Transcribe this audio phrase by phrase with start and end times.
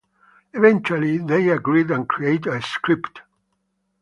[0.55, 3.21] Eventually, they agreed and created a script.